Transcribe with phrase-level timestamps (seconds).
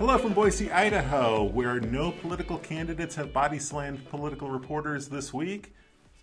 [0.00, 5.74] Hello from Boise, Idaho, where no political candidates have body slammed political reporters this week.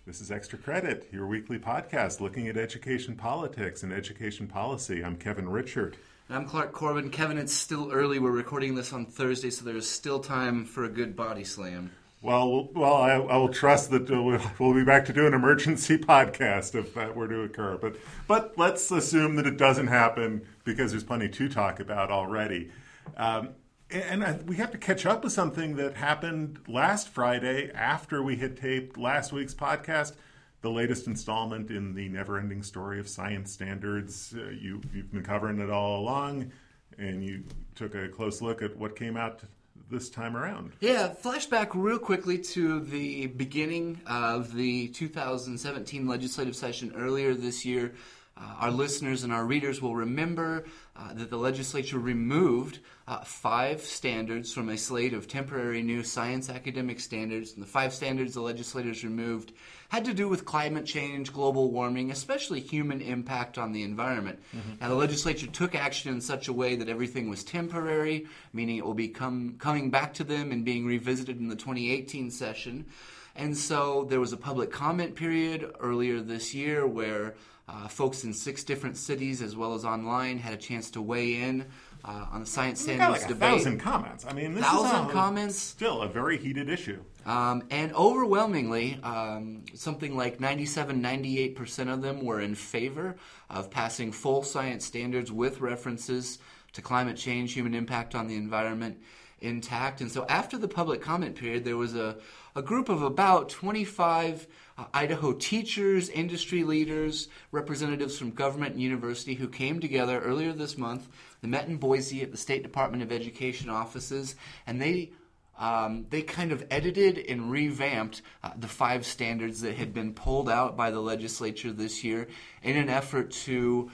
[0.04, 5.04] This is Extra Credit, your weekly podcast looking at education politics and education policy.
[5.04, 5.94] I'm Kevin Richert.
[6.28, 7.08] And I'm Clark Corbin.
[7.08, 8.18] Kevin, it's still early.
[8.18, 11.92] We're recording this on Thursday, so there's still time for a good body slam.
[12.20, 15.98] Well, well, I, I will trust that we'll, we'll be back to do an emergency
[15.98, 17.78] podcast if that were to occur.
[17.80, 17.94] But,
[18.26, 22.72] but let's assume that it doesn't happen because there's plenty to talk about already.
[23.16, 23.50] Um,
[23.90, 28.36] and I, we have to catch up with something that happened last Friday after we
[28.36, 30.12] had taped last week's podcast,
[30.60, 34.34] the latest installment in the never-ending story of science standards.
[34.36, 36.52] Uh, you, you've been covering it all along,
[36.98, 39.42] and you took a close look at what came out
[39.90, 40.72] this time around.
[40.80, 47.94] Yeah, flashback real quickly to the beginning of the 2017 legislative session earlier this year.
[48.38, 50.64] Uh, our listeners and our readers will remember
[50.96, 56.48] uh, that the legislature removed uh, five standards from a slate of temporary new science
[56.48, 57.52] academic standards.
[57.54, 59.52] And the five standards the legislators removed
[59.88, 64.38] had to do with climate change, global warming, especially human impact on the environment.
[64.54, 64.80] Mm-hmm.
[64.80, 68.84] Now, the legislature took action in such a way that everything was temporary, meaning it
[68.84, 72.86] will be come, coming back to them and being revisited in the 2018 session.
[73.34, 77.34] And so there was a public comment period earlier this year where
[77.68, 81.42] uh, folks in six different cities, as well as online, had a chance to weigh
[81.42, 81.66] in
[82.04, 83.50] uh, on the science standards like a debate.
[83.50, 84.24] thousand comments.
[84.26, 85.56] I mean, this thousand is a, comments.
[85.56, 87.02] Still a very heated issue.
[87.26, 93.16] Um, and overwhelmingly, um, something like 97, 98% of them were in favor
[93.50, 96.38] of passing full science standards with references
[96.72, 98.98] to climate change, human impact on the environment
[99.40, 100.00] intact.
[100.00, 102.16] And so after the public comment period, there was a,
[102.56, 104.46] a group of about 25
[104.78, 110.78] uh, Idaho teachers, industry leaders, representatives from government and university who came together earlier this
[110.78, 111.08] month.
[111.42, 115.10] They met in Boise at the State Department of Education offices, and they
[115.58, 120.48] um, they kind of edited and revamped uh, the five standards that had been pulled
[120.48, 122.28] out by the legislature this year
[122.62, 123.90] in an effort to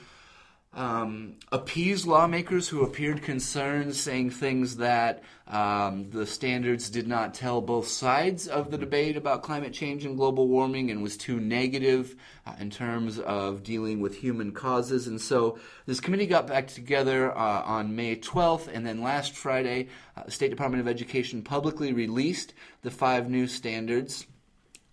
[0.74, 7.60] um, appease lawmakers who appeared concerned, saying things that um, the standards did not tell
[7.60, 12.16] both sides of the debate about climate change and global warming and was too negative
[12.46, 15.06] uh, in terms of dealing with human causes.
[15.06, 19.88] And so this committee got back together uh, on May 12th, and then last Friday,
[20.16, 24.26] uh, the State Department of Education publicly released the five new standards.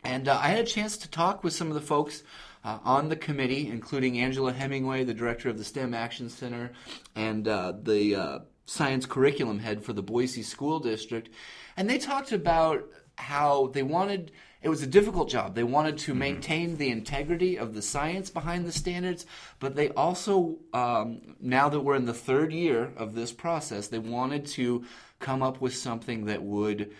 [0.03, 2.23] And uh, I had a chance to talk with some of the folks
[2.63, 6.71] uh, on the committee, including Angela Hemingway, the director of the STEM Action Center,
[7.15, 11.29] and uh, the uh, science curriculum head for the Boise School District.
[11.75, 12.85] And they talked about
[13.15, 15.55] how they wanted it was a difficult job.
[15.55, 16.19] They wanted to mm-hmm.
[16.19, 19.25] maintain the integrity of the science behind the standards,
[19.59, 23.97] but they also, um, now that we're in the third year of this process, they
[23.97, 24.85] wanted to
[25.19, 26.91] come up with something that would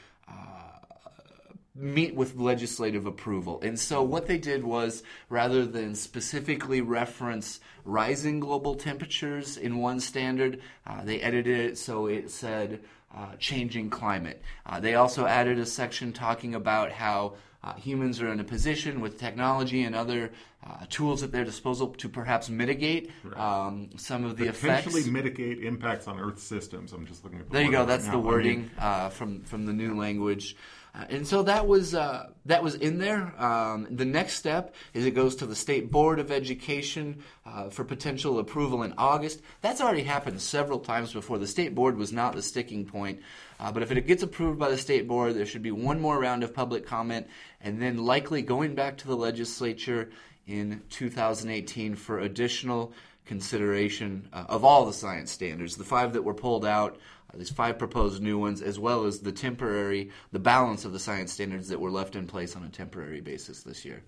[1.82, 3.60] meet with legislative approval.
[3.62, 10.00] And so what they did was rather than specifically reference rising global temperatures in one
[10.00, 12.82] standard, uh, they edited it so it said
[13.16, 14.42] uh, changing climate.
[14.66, 17.34] Uh, they also added a section talking about how
[17.64, 20.32] uh, humans are in a position with technology and other
[20.66, 23.38] uh, tools at their disposal to perhaps mitigate right.
[23.38, 25.12] um, some of the Potentially effects.
[25.12, 26.94] mitigate impacts on Earth systems.
[26.94, 27.50] I'm just looking at.
[27.50, 27.80] The there you go.
[27.80, 28.14] Right That's now.
[28.14, 30.56] the wording I mean, uh, from from the new language.
[30.94, 33.34] Uh, and so that was uh, that was in there.
[33.42, 37.86] Um, the next step is it goes to the state board of education uh, for
[37.86, 39.42] potential approval in August.
[39.62, 41.38] That's already happened several times before.
[41.38, 43.22] The state board was not the sticking point,
[43.60, 46.20] uh, but if it gets approved by the state board, there should be one more
[46.20, 47.28] round of public comment,
[47.62, 50.10] and then likely going back to the legislature
[50.46, 52.92] in 2018 for additional
[53.26, 55.78] consideration uh, of all the science standards.
[55.78, 57.00] The five that were pulled out
[57.36, 61.32] these five proposed new ones, as well as the temporary, the balance of the science
[61.32, 64.04] standards that were left in place on a temporary basis this year.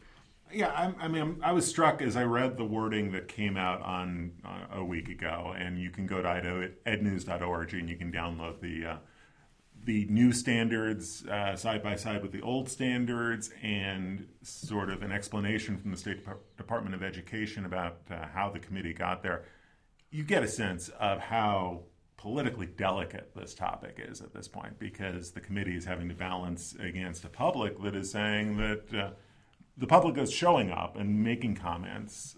[0.52, 3.82] Yeah, I, I mean, I was struck as I read the wording that came out
[3.82, 8.62] on uh, a week ago, and you can go to ednews.org and you can download
[8.62, 8.98] the uh,
[9.86, 15.12] the new standards uh, side by side with the old standards, and sort of an
[15.12, 19.44] explanation from the State Department of Education about uh, how the committee got there.
[20.12, 21.84] You get a sense of how
[22.24, 26.74] politically delicate this topic is at this point because the committee is having to balance
[26.80, 29.10] against a public that is saying that uh,
[29.76, 32.38] the public is showing up and making comments.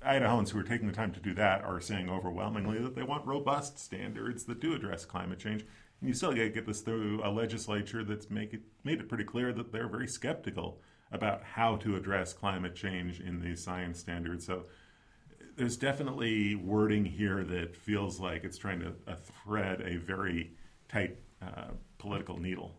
[0.00, 3.26] Idahoans who are taking the time to do that are saying overwhelmingly that they want
[3.26, 5.66] robust standards that do address climate change.
[6.00, 9.08] And you still got to get this through a legislature that's make it, made it
[9.10, 10.80] pretty clear that they're very skeptical
[11.10, 14.46] about how to address climate change in these science standards.
[14.46, 14.64] So
[15.56, 20.52] there's definitely wording here that feels like it's trying to uh, thread a very
[20.88, 22.74] tight uh, political needle.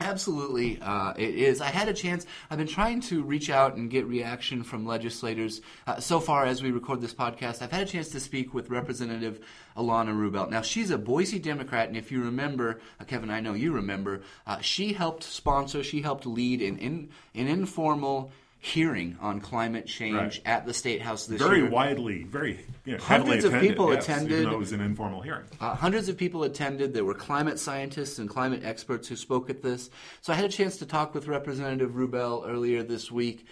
[0.00, 1.60] Absolutely, uh, it is.
[1.60, 2.26] I had a chance.
[2.50, 5.60] I've been trying to reach out and get reaction from legislators.
[5.86, 8.68] Uh, so far, as we record this podcast, I've had a chance to speak with
[8.68, 9.40] Representative
[9.76, 10.50] Ilana Rubel.
[10.50, 14.22] Now, she's a Boise Democrat, and if you remember, uh, Kevin, I know you remember,
[14.44, 18.32] uh, she helped sponsor, she helped lead an, in, an informal
[18.64, 20.40] hearing on climate change Right.
[20.44, 21.64] at the State House this Very year.
[21.64, 24.46] Very widely, very you know, Hundreds of people yes, even attended.
[24.46, 25.42] though it was an informal hearing.
[25.60, 26.94] Uh, hundreds of people attended.
[26.94, 29.90] There were climate scientists and climate experts who spoke at this.
[30.20, 33.46] So I had a chance to talk with Representative Rubel earlier this week,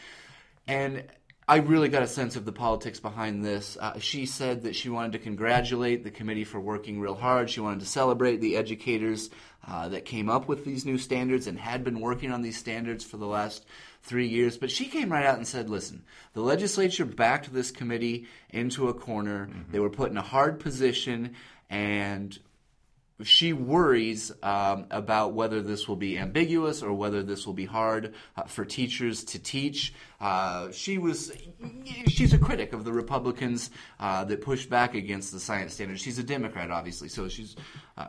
[0.69, 1.03] and
[1.50, 3.76] I really got a sense of the politics behind this.
[3.76, 7.50] Uh, she said that she wanted to congratulate the committee for working real hard.
[7.50, 9.31] She wanted to celebrate the educators
[9.67, 13.02] uh, that came up with these new standards and had been working on these standards
[13.02, 13.67] for the last
[14.05, 14.58] three years.
[14.58, 16.05] But she came right out and said, listen,
[16.35, 19.50] the legislature backed this committee into a corner.
[19.73, 21.35] They were put in a hard position,
[21.69, 22.38] and
[23.23, 28.14] she worries um, about whether this will be ambiguous or whether this will be hard
[28.37, 29.93] uh, for teachers to teach.
[30.20, 31.32] Uh, she was
[32.08, 36.02] she's a critic of the Republicans uh, that pushed back against the science standards.
[36.02, 37.56] She's a Democrat, obviously, so she's
[37.96, 38.06] uh,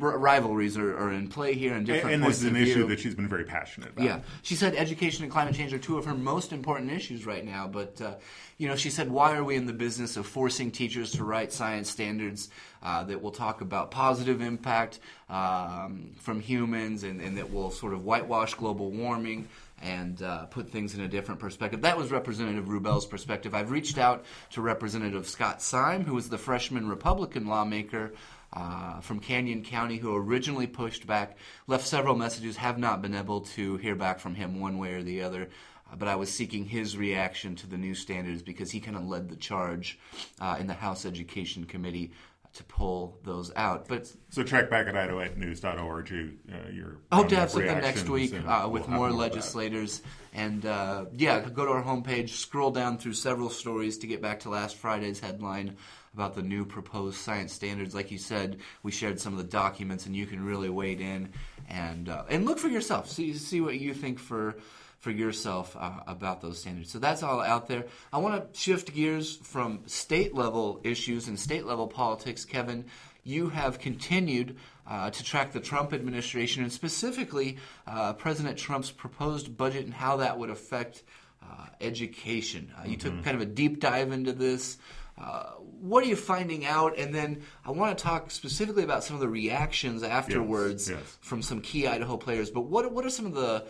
[0.00, 2.56] r- rivalries are, are in play here and And, different and points this is an
[2.56, 4.04] issue that she's been very passionate about.
[4.04, 7.44] Yeah, she said education and climate change are two of her most important issues right
[7.44, 7.68] now.
[7.68, 8.14] But uh,
[8.58, 11.52] you know, she said, why are we in the business of forcing teachers to write
[11.52, 12.50] science standards
[12.82, 14.98] uh, that will talk about positive impact
[15.28, 19.48] um, from humans and, and that will sort of whitewash global warming?
[19.82, 21.82] And uh, put things in a different perspective.
[21.82, 23.54] That was Representative Rubel's perspective.
[23.54, 28.14] I've reached out to Representative Scott Syme, who was the freshman Republican lawmaker
[28.54, 31.36] uh, from Canyon County who originally pushed back,
[31.66, 35.02] left several messages, have not been able to hear back from him one way or
[35.02, 35.48] the other.
[35.90, 39.04] Uh, but I was seeking his reaction to the new standards because he kind of
[39.04, 39.98] led the charge
[40.40, 42.12] uh, in the House Education Committee
[42.54, 43.88] to pull those out.
[43.88, 46.12] But So check back at idahonews.org.
[46.12, 50.02] Uh, your hope to have something next week uh, with we'll have more legislators.
[50.32, 54.40] And uh, yeah, go to our homepage, scroll down through several stories to get back
[54.40, 55.76] to last Friday's headline
[56.14, 57.94] about the new proposed science standards.
[57.94, 61.30] Like you said, we shared some of the documents, and you can really wade in
[61.68, 63.10] and uh, and look for yourself.
[63.10, 64.56] See see what you think for
[65.04, 66.90] for yourself uh, about those standards.
[66.90, 67.84] So that's all out there.
[68.10, 72.86] I want to shift gears from state level issues and state level politics, Kevin.
[73.22, 74.56] You have continued
[74.88, 80.16] uh, to track the Trump administration and specifically uh, President Trump's proposed budget and how
[80.16, 81.02] that would affect
[81.42, 82.72] uh, education.
[82.78, 84.78] Uh, you took kind of a deep dive into this.
[85.18, 85.50] Uh,
[85.80, 86.98] what are you finding out?
[86.98, 91.18] And then I want to talk specifically about some of the reactions afterwards yes.
[91.20, 92.50] from some key Idaho players.
[92.50, 93.66] But what what are some of the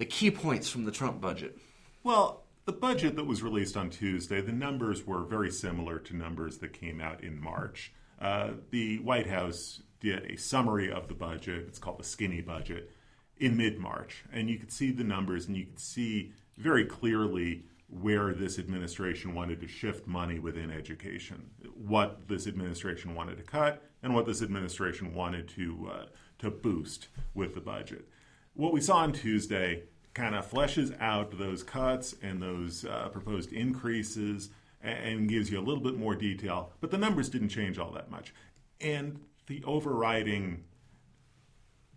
[0.00, 1.58] the key points from the Trump budget?
[2.02, 6.56] Well, the budget that was released on Tuesday, the numbers were very similar to numbers
[6.58, 7.92] that came out in March.
[8.18, 11.66] Uh, the White House did a summary of the budget.
[11.68, 12.90] It's called the skinny budget
[13.36, 14.24] in mid March.
[14.32, 19.34] And you could see the numbers and you could see very clearly where this administration
[19.34, 24.40] wanted to shift money within education, what this administration wanted to cut, and what this
[24.40, 26.06] administration wanted to, uh,
[26.38, 28.08] to boost with the budget.
[28.60, 33.54] What we saw on Tuesday kind of fleshes out those cuts and those uh, proposed
[33.54, 34.50] increases
[34.84, 37.90] a- and gives you a little bit more detail, but the numbers didn't change all
[37.92, 38.34] that much.
[38.78, 40.64] And the overriding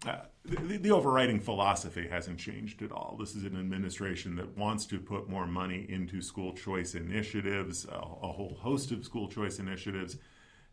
[0.08, 3.17] uh, the, the overriding philosophy hasn't changed at all.
[3.20, 7.98] This is an administration that wants to put more money into school choice initiatives, a,
[7.98, 10.15] a whole host of school choice initiatives,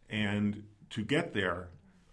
[0.08, 1.70] and to get there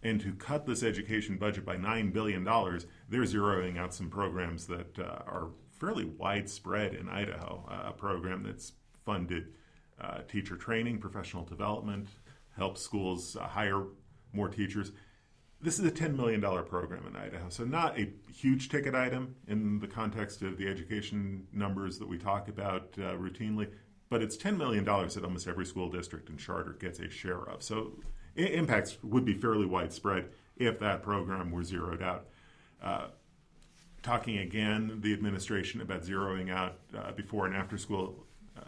[0.07, 4.97] and to cut this education budget by $9 billion, they're zeroing out some programs that
[4.97, 7.63] uh, are fairly widespread in Idaho.
[7.69, 8.71] Uh, a program that's
[9.05, 9.53] funded
[9.99, 12.07] uh, teacher training, professional development,
[12.55, 13.83] helps schools uh, hire
[14.31, 14.91] more teachers.
[15.59, 19.79] This is a $10 million program in Idaho, so not a huge ticket item in
[19.79, 23.67] the context of the education numbers that we talk about uh, routinely,
[24.09, 27.63] but it's $10 million that almost every school district and charter gets a share of.
[27.63, 27.93] So
[28.37, 32.25] impacts would be fairly widespread if that program were zeroed out.
[32.81, 33.07] Uh,
[34.03, 38.25] talking again, the administration about zeroing out uh, before and after school
[38.57, 38.61] uh,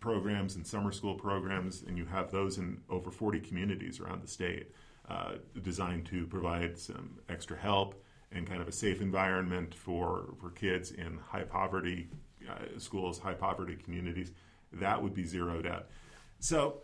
[0.00, 4.28] programs and summer school programs, and you have those in over 40 communities around the
[4.28, 4.72] state,
[5.08, 5.32] uh,
[5.62, 10.92] designed to provide some extra help and kind of a safe environment for, for kids
[10.92, 12.08] in high poverty
[12.48, 14.32] uh, schools, high poverty communities.
[14.72, 15.88] That would be zeroed out.
[16.38, 16.78] So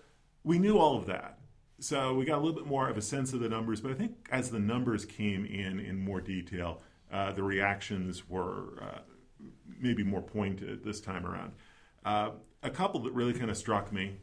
[0.44, 1.38] we knew all of that.
[1.80, 3.94] So we got a little bit more of a sense of the numbers, but I
[3.94, 6.80] think as the numbers came in in more detail,
[7.12, 8.98] uh, the reactions were uh,
[9.78, 11.52] maybe more pointed this time around.
[12.04, 12.30] Uh,
[12.64, 14.16] a couple that really kind of struck me.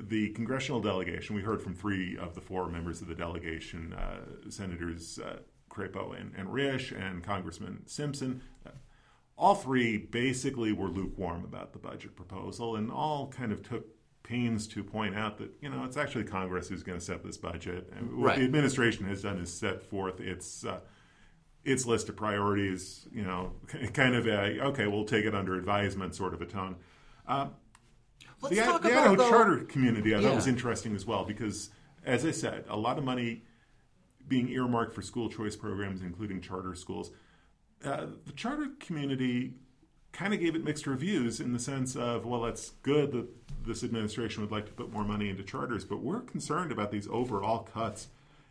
[0.00, 4.50] the congressional delegation, we heard from three of the four members of the delegation, uh,
[4.50, 5.38] Senators uh,
[5.70, 8.42] Crapo and, and Risch and Congressman Simpson.
[9.36, 13.86] all three basically were lukewarm about the budget proposal and all kind of took
[14.28, 17.38] pains to point out that you know it's actually Congress who's going to set this
[17.38, 17.90] budget.
[17.96, 18.38] And what Right.
[18.38, 20.80] the administration has done is set forth its uh,
[21.64, 23.08] its list of priorities.
[23.10, 23.52] You know,
[23.94, 26.76] kind of a okay, we'll take it under advisement sort of a tone.
[27.26, 27.48] Uh,
[28.40, 31.24] Let's the, talk the about Idaho though- charter community I thought was interesting as well
[31.24, 31.70] because,
[32.04, 33.42] as I said, a lot of money
[34.28, 37.10] being earmarked for school choice programs, including charter schools.
[37.82, 39.54] Uh, the charter community
[40.18, 43.28] kind of gave it mixed reviews in the sense of, well, it's good that
[43.64, 47.06] this administration would like to put more money into charters, but we're concerned about these
[47.08, 48.08] overall cuts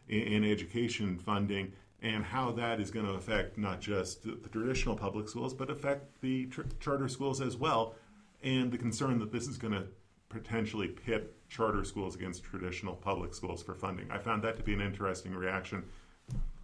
[0.08, 4.48] in, in education funding and how that is going to affect not just the, the
[4.48, 7.96] traditional public schools, but affect the tr- charter schools as well,
[8.44, 9.84] and the concern that this is going to
[10.30, 14.10] potentially pit charter schools against traditional public schools for funding.
[14.10, 15.84] I found that to be an interesting reaction.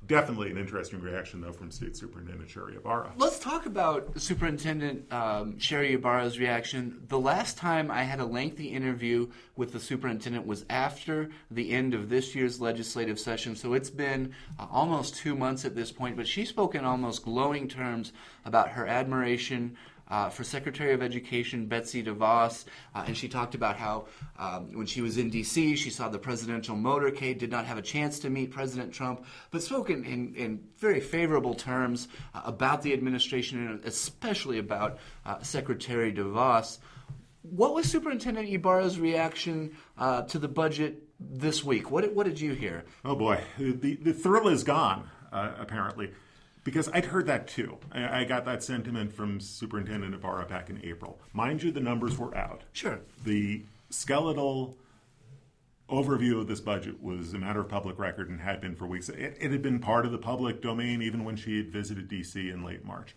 [0.08, 3.14] Definitely an interesting reaction, though, from State Superintendent Sherri Ybarra.
[3.16, 7.02] Let's talk about Superintendent um, Sherri Ybarra's reaction.
[7.08, 11.94] The last time I had a lengthy interview with the superintendent was after the end
[11.94, 16.18] of this year's legislative session, so it's been uh, almost two months at this point.
[16.18, 18.12] But she spoke in almost glowing terms
[18.44, 19.78] about her admiration
[20.14, 24.06] uh, for Secretary of Education Betsy DeVos, uh, and she talked about how
[24.38, 27.82] um, when she was in D.C., she saw the presidential motorcade, did not have a
[27.82, 32.84] chance to meet President Trump, but spoke in, in, in very favorable terms uh, about
[32.84, 36.78] the administration and especially about uh, Secretary DeVos.
[37.42, 41.90] What was Superintendent Ybarra's reaction uh, to the budget this week?
[41.90, 42.86] What, what did you hear?
[43.04, 45.10] Oh boy, the the thrill is gone.
[45.32, 46.12] Uh, apparently,
[46.64, 47.78] because I'd heard that too.
[47.92, 51.20] I, I got that sentiment from Superintendent Ybarra back in April.
[51.34, 52.62] Mind you, the numbers were out.
[52.72, 53.00] Sure.
[53.24, 54.78] The skeletal
[55.90, 59.10] overview of this budget was a matter of public record and had been for weeks.
[59.10, 62.50] It, it had been part of the public domain even when she had visited D.C.
[62.50, 63.16] in late March.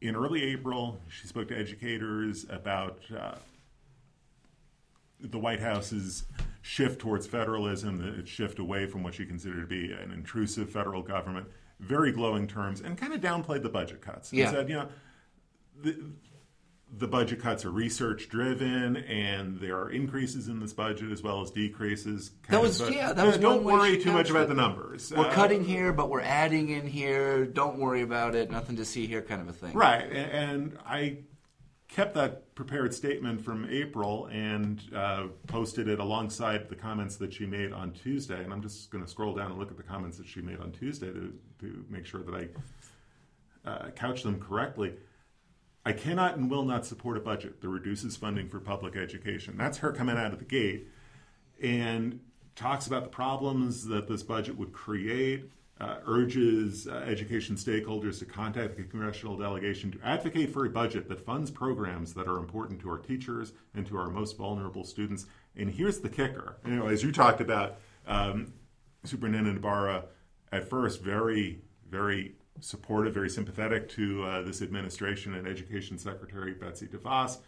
[0.00, 3.36] In early April, she spoke to educators about uh,
[5.20, 6.24] the White House's
[6.60, 11.00] shift towards federalism, its shift away from what she considered to be an intrusive federal
[11.00, 11.46] government,
[11.80, 14.30] very glowing terms, and kind of downplayed the budget cuts.
[14.30, 14.50] And Yeah.
[14.50, 14.88] said, you know,
[15.82, 15.96] the,
[16.96, 21.40] the budget cuts are research driven, and there are increases in this budget as well
[21.42, 22.30] as decreases.
[22.48, 25.12] That was- of, yeah, that was Don't worry too much about the numbers.
[25.14, 27.44] We're Uh, cutting here, but we're adding in here.
[27.46, 28.50] Don't worry about it.
[28.50, 29.72] Nothing to see here, kind of a thing.
[29.76, 31.18] Right, and I
[31.94, 37.46] kept that prepared statement from April and uh, posted it alongside the comments that she
[37.46, 38.42] made on Tuesday.
[38.42, 40.58] And I'm just going to scroll down and look at the comments that she made
[40.58, 44.94] on Tuesday to, to make sure that I uh, couch them correctly.
[45.86, 49.56] I cannot and will not support a budget that reduces funding for public education.
[49.56, 50.88] That's her coming out of the gate
[51.62, 52.18] and
[52.56, 55.44] talks about the problems that this budget would create,
[55.80, 61.08] uh, urges uh, education stakeholders to contact the congressional delegation to advocate for a budget
[61.08, 65.26] that funds programs that are important to our teachers and to our most vulnerable students.
[65.56, 68.52] And here's the kicker you know, as you talked about, um,
[69.04, 70.04] Superintendent Ybarra
[70.52, 76.86] at first very, very supportive, very sympathetic to uh, this administration and Education Secretary Betsy
[76.86, 77.38] DeVos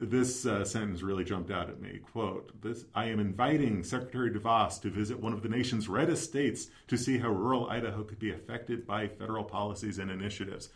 [0.00, 1.98] this uh, sentence really jumped out at me.
[1.98, 6.68] Quote, this, I am inviting Secretary DeVos to visit one of the nation's reddest states
[6.88, 10.70] to see how rural Idaho could be affected by federal policies and initiatives.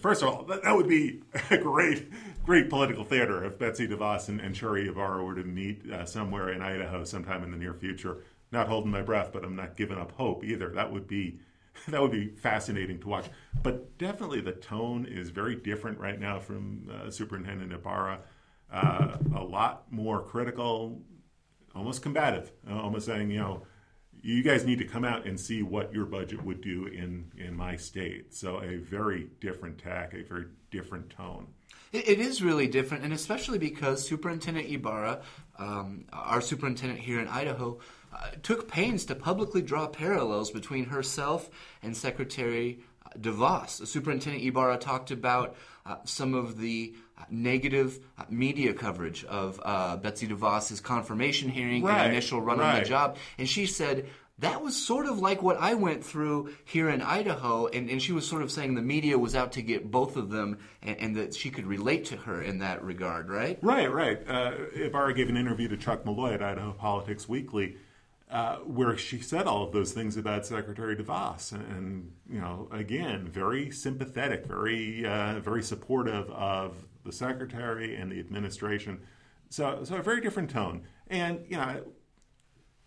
[0.00, 2.08] First of all, that, that would be a great,
[2.44, 6.62] great political theater if Betsy DeVos and, and Ybarra were to meet uh, somewhere in
[6.62, 8.24] Idaho sometime in the near future.
[8.52, 10.70] Not holding my breath, but I'm not giving up hope either.
[10.70, 11.40] That would be
[11.88, 13.26] that would be fascinating to watch.
[13.62, 18.20] But definitely the tone is very different right now from uh, Superintendent Ybarra.
[18.72, 20.98] Uh, a lot more critical,
[21.74, 23.62] almost combative, almost saying, you know,
[24.22, 27.54] you guys need to come out and see what your budget would do in, in
[27.54, 28.32] my state.
[28.32, 31.48] So a very different tack, a very different tone.
[31.92, 35.22] It, it is really different, and especially because Superintendent Ybarra,
[35.58, 37.78] um, our superintendent here in Idaho,
[38.14, 41.50] uh, took pains to publicly draw parallels between herself
[41.82, 42.80] and Secretary
[43.18, 43.86] DeVos.
[43.86, 49.96] Superintendent Ybarra talked about uh, some of the uh, negative uh, media coverage of uh,
[49.96, 54.06] Betsy DeVos's confirmation hearing Right, and initial run on the job, and she said.
[54.38, 58.10] That was sort of like what I went through here in Idaho, and, and she
[58.10, 61.16] was sort of saying the media was out to get both of them, and, and
[61.16, 63.58] that she could relate to her in that regard, right?
[63.62, 64.18] Right, right.
[64.26, 67.76] Uh, Ybarra gave an interview to Chuck Malloy at Idaho Politics Weekly,
[68.32, 72.66] uh, where she said all of those things about Secretary DeVos, and, and you know,
[72.72, 76.74] again, very sympathetic, very, uh, very supportive of
[77.04, 79.00] the secretary and the administration.
[79.50, 80.82] So, so a very different tone.
[81.08, 81.84] And, you know,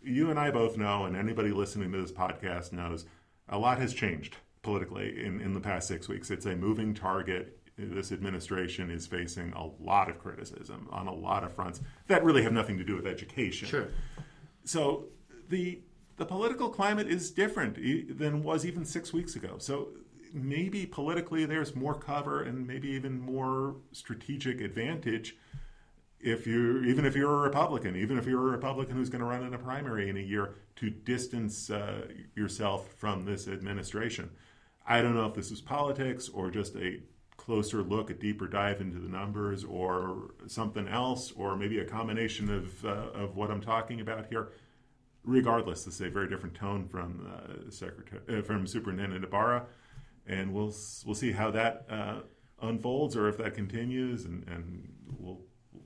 [0.01, 3.05] you and I both know, and anybody listening to this podcast knows,
[3.47, 6.31] a lot has changed politically in, in the past six weeks.
[6.31, 7.59] It's a moving target.
[7.77, 12.41] This administration is facing a lot of criticism on a lot of fronts that really
[12.41, 13.67] have nothing to do with education.
[13.67, 13.89] Sure.
[14.63, 15.09] So
[15.49, 15.79] the
[16.17, 17.75] the political climate is different
[18.17, 19.55] than was even six weeks ago.
[19.57, 19.89] So
[20.33, 25.35] maybe politically there's more cover and maybe even more strategic advantage
[26.19, 29.27] if you even if you're a Republican, even if you're a Republican who's going to
[29.27, 34.29] run in a primary in a year, to distance uh, yourself from this administration.
[34.87, 36.99] I don't know if this is politics or just a
[37.37, 42.49] closer look, a deeper dive into the numbers, or something else, or maybe a combination
[42.49, 44.49] of uh, of what I'm talking about here.
[45.25, 49.65] Regardless, this is a very different tone from uh, Secretary uh, from Superintendent Ybarra,
[50.27, 50.73] and we'll
[51.05, 52.19] we'll see how that uh,
[52.61, 55.41] unfolds or if that continues, and, and we'll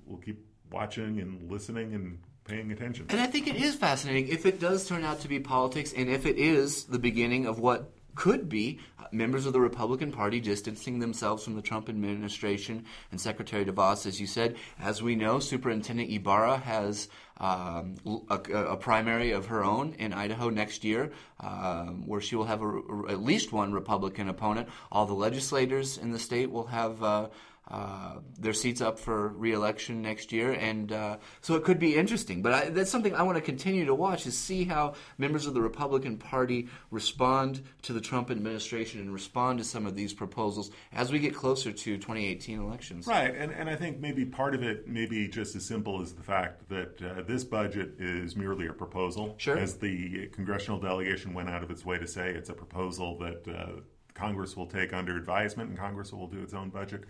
[0.05, 3.05] we'll keep watching and listening and paying attention.
[3.09, 6.09] And I think it is fascinating if it does turn out to be politics, and
[6.09, 8.77] if it is the beginning of what could be
[9.13, 14.19] members of the Republican Party distancing themselves from the Trump administration and Secretary DeVos, as
[14.19, 14.57] you said.
[14.77, 17.07] As we know, Superintendent Ybarra has
[17.37, 17.95] um,
[18.29, 22.61] a, a, primary of her own in Idaho next year, um, where she will have
[22.61, 24.67] a, a, at least one Republican opponent.
[24.91, 27.01] All the legislators in the state will have.
[27.01, 27.29] Uh,
[27.71, 32.41] uh, their seats up for reelection next year, and uh, so it could be interesting.
[32.41, 35.53] But I, that's something I want to continue to watch: is see how members of
[35.53, 40.71] the Republican Party respond to the Trump administration and respond to some of these proposals
[40.93, 43.05] as we get closer to 2018 elections.
[43.05, 46.13] Right, and and I think maybe part of it may be just as simple as
[46.13, 49.35] the fact that uh, this budget is merely a proposal.
[49.37, 49.57] Sure.
[49.57, 53.47] As the congressional delegation went out of its way to say, it's a proposal that.
[53.47, 53.81] Uh,
[54.15, 57.05] Congress will take under advisement, and Congress will do its own budget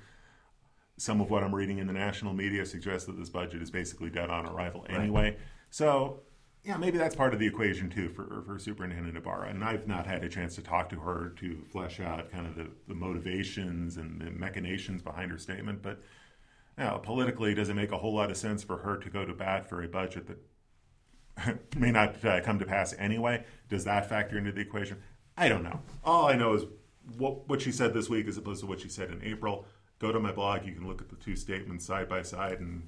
[1.00, 4.10] some of what I'm reading in the national media suggests that this budget is basically
[4.10, 5.29] dead on arrival anyway.
[5.29, 5.39] Right.
[5.70, 6.24] So,
[6.63, 9.50] yeah, maybe that's part of the equation too for, for Superintendent Ybarra.
[9.50, 12.55] And I've not had a chance to talk to her to flesh out kind of
[12.55, 15.81] the, the motivations and the machinations behind her statement.
[15.81, 16.01] But
[16.77, 19.24] you know, politically, does it make a whole lot of sense for her to go
[19.24, 23.46] to bat for a budget that may not uh, come to pass anyway?
[23.70, 24.98] Does that factor into the equation?
[25.38, 25.79] I don't know.
[26.03, 26.64] All I know is
[27.18, 29.66] what, what she said this week as opposed to what she said in April
[30.00, 30.66] go to my blog.
[30.66, 32.88] You can look at the two statements side by side and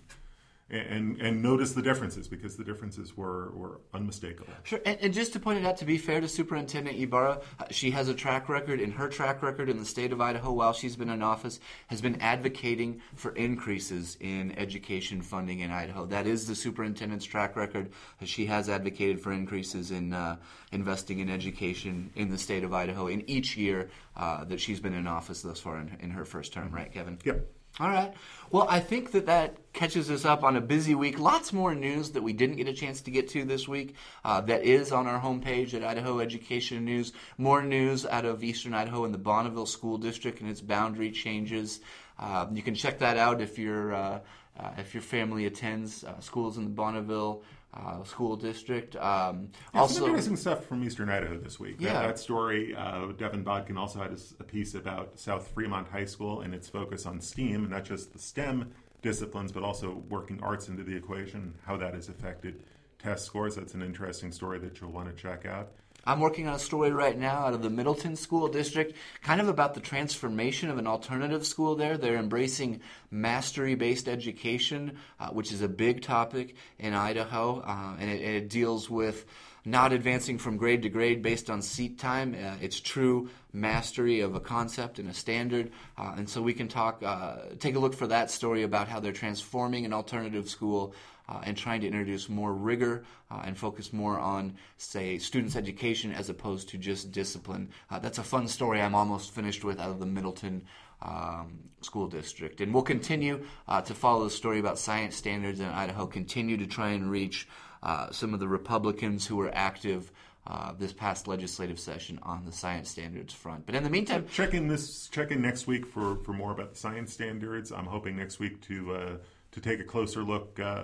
[0.72, 4.54] and and notice the differences because the differences were, were unmistakable.
[4.64, 7.66] Sure, and, and, just to point it out, to be fair to Superintendent Ybarra, uh,
[7.72, 10.74] she has a track record, and her track record in the state of Idaho while
[10.74, 16.06] she's been in office has been advocating for increases in education funding in Idaho.
[16.06, 17.92] That is the superintendent's track record.
[18.24, 20.38] She has advocated for increases in uh,
[20.72, 24.94] investing in education in the state of Idaho in each year uh, that she's been
[24.94, 27.18] in office thus far in, in her first term, right, Kevin?
[27.26, 27.61] Yep.
[27.82, 28.14] All right.
[28.52, 31.18] Well, I think that that catches us up on a busy week.
[31.18, 34.40] Lots more news that we didn't get a chance to get to this week uh,
[34.42, 37.12] that is on our homepage at Idaho Education News.
[37.40, 41.80] More news out of Eastern Idaho and the Bonneville School District and its boundary changes.
[42.20, 44.20] Uh, you can check that out if, you uh,
[44.60, 47.42] uh, if your family attends uh, schools in the Bonneville
[47.74, 48.96] uh, school district.
[48.96, 51.78] Um, yeah, also, some interesting stuff from Eastern Idaho this week.
[51.80, 51.94] Yeah.
[51.94, 56.42] That, that story, uh, Devin Bodkin also had a, piece about South Fremont High School
[56.42, 60.84] and its focus on STEAM, not just the STEM disciplines, but also working arts into
[60.84, 62.64] the equation, how that has affected
[63.00, 63.56] test scores.
[63.56, 65.72] That's an interesting story that you'll want to check out.
[66.06, 69.48] I'm working on a story right now out of the Middleton School District, kind of
[69.48, 71.96] about the transformation of an alternative school there.
[71.96, 78.10] They're embracing mastery based education, uh, which is a big topic in Idaho, uh, and,
[78.10, 79.26] it, it, deals with
[79.64, 82.34] not advancing from grade to grade based on seat time.
[82.34, 85.72] Uh, it's true mastery of a concept and a standard.
[85.98, 89.00] Uh, and so we can talk, uh, take a look for that story about how
[89.00, 90.96] they're transforming an alternative school
[91.30, 96.12] uh, and trying to introduce more rigor uh, and focus more on, say, students' education
[96.12, 97.70] as opposed to just discipline.
[97.90, 100.64] Uh, that's a fun story I'm almost finished with out of the Middleton
[101.02, 102.62] um, School District.
[102.62, 106.68] And we'll continue uh, to follow the story about science standards in Idaho, continue to
[106.68, 107.48] try and reach
[107.84, 110.12] uh, some of the Republicans who were active.
[110.48, 113.64] Uh, this past legislative session on the science standards front.
[113.68, 116.72] But in the meantime, check in this check in next week for, for more about
[116.72, 117.72] the science standards.
[117.72, 119.18] I'm hoping next week to uh,
[119.52, 120.84] to take a closer look uh,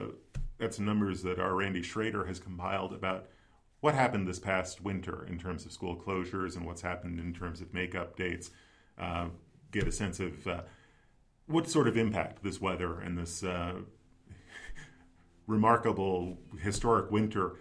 [0.59, 3.27] at some numbers that our Randy Schrader has compiled about
[3.79, 7.61] what happened this past winter in terms of school closures and what's happened in terms
[7.61, 8.49] of make updates.
[8.97, 9.27] Uh,
[9.71, 10.61] get a sense of uh,
[11.45, 13.73] what sort of impact this weather and this uh,
[15.47, 17.57] remarkable historic winter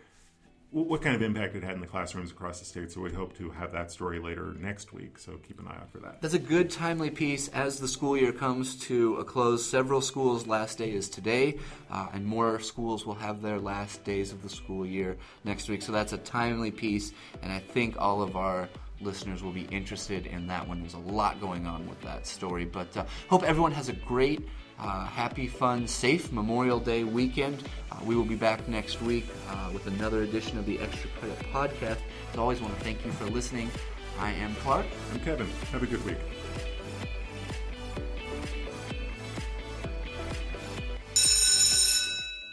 [0.70, 2.90] what kind of impact it had in the classrooms across the state.
[2.90, 5.18] So we hope to have that story later next week.
[5.18, 6.20] So keep an eye out for that.
[6.20, 9.64] That's a good, timely piece as the school year comes to a close.
[9.64, 11.58] Several schools' last day is today,
[11.90, 15.82] uh, and more schools will have their last days of the school year next week.
[15.82, 18.68] So that's a timely piece, and I think all of our
[19.00, 20.80] listeners will be interested in that one.
[20.80, 24.46] There's a lot going on with that story, but uh, hope everyone has a great
[24.78, 27.62] uh, happy, fun, safe Memorial Day weekend.
[27.90, 31.38] Uh, we will be back next week uh, with another edition of the Extra Credit
[31.52, 31.98] Podcast.
[32.32, 33.70] As always, want to thank you for listening.
[34.18, 34.86] I am Clark.
[35.12, 35.48] I'm Kevin.
[35.72, 36.18] Have a good week.